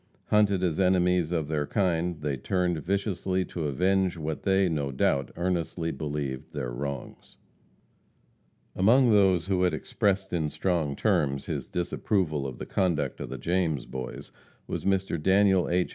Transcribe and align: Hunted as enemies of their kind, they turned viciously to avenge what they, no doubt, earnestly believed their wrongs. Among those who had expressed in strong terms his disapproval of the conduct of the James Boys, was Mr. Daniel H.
Hunted 0.29 0.63
as 0.63 0.79
enemies 0.79 1.31
of 1.31 1.47
their 1.47 1.67
kind, 1.67 2.21
they 2.21 2.35
turned 2.35 2.79
viciously 2.79 3.45
to 3.45 3.65
avenge 3.65 4.17
what 4.17 4.41
they, 4.41 4.67
no 4.67 4.91
doubt, 4.91 5.29
earnestly 5.35 5.91
believed 5.91 6.53
their 6.53 6.71
wrongs. 6.71 7.37
Among 8.75 9.11
those 9.11 9.45
who 9.45 9.61
had 9.61 9.75
expressed 9.75 10.33
in 10.33 10.49
strong 10.49 10.95
terms 10.95 11.45
his 11.45 11.67
disapproval 11.67 12.47
of 12.47 12.57
the 12.57 12.65
conduct 12.65 13.19
of 13.19 13.29
the 13.29 13.37
James 13.37 13.85
Boys, 13.85 14.31
was 14.65 14.85
Mr. 14.85 15.21
Daniel 15.21 15.69
H. 15.69 15.89